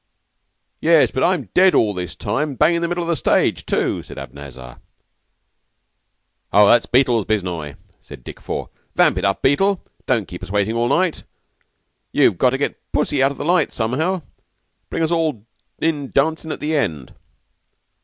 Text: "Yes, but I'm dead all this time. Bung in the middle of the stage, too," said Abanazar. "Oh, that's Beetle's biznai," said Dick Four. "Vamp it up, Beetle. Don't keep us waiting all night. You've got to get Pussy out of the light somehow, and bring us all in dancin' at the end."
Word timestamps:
"Yes, 0.79 1.11
but 1.11 1.23
I'm 1.23 1.49
dead 1.53 1.75
all 1.75 1.93
this 1.93 2.15
time. 2.15 2.55
Bung 2.55 2.73
in 2.73 2.81
the 2.81 2.87
middle 2.87 3.03
of 3.03 3.07
the 3.07 3.15
stage, 3.15 3.67
too," 3.67 4.01
said 4.01 4.17
Abanazar. 4.17 4.79
"Oh, 6.51 6.67
that's 6.67 6.87
Beetle's 6.87 7.25
biznai," 7.25 7.75
said 8.01 8.23
Dick 8.23 8.39
Four. 8.41 8.71
"Vamp 8.95 9.19
it 9.19 9.25
up, 9.25 9.43
Beetle. 9.43 9.83
Don't 10.07 10.27
keep 10.27 10.41
us 10.41 10.49
waiting 10.49 10.73
all 10.73 10.87
night. 10.89 11.23
You've 12.11 12.39
got 12.39 12.49
to 12.49 12.57
get 12.57 12.81
Pussy 12.91 13.21
out 13.21 13.29
of 13.31 13.37
the 13.37 13.45
light 13.45 13.71
somehow, 13.71 14.13
and 14.13 14.23
bring 14.89 15.03
us 15.03 15.11
all 15.11 15.45
in 15.77 16.09
dancin' 16.09 16.51
at 16.51 16.61
the 16.61 16.75
end." 16.75 17.13